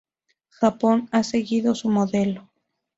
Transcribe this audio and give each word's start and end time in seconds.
Japón 0.49 1.07
ha 1.11 1.21
seguido 1.21 1.75
su 1.75 1.87
modelo. 1.87 2.49